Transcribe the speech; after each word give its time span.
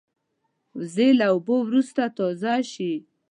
وزې 0.77 1.09
له 1.19 1.25
اوبو 1.31 1.55
وروسته 1.67 2.03
تازه 2.17 2.53
شي 2.71 2.93